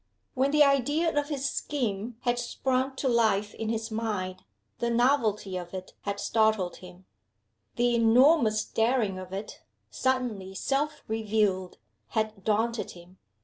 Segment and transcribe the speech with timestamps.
[0.33, 4.43] When the idea of his scheme had sprung to life in his mind,
[4.79, 7.05] the novelty of it had startled him
[7.75, 9.61] the enormous daring of it,
[9.91, 11.77] suddenly self revealed,
[12.07, 13.19] had daunted him.